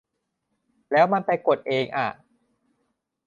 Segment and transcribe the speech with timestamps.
[0.91, 2.07] แล้วมันไปกดเองอ่ะ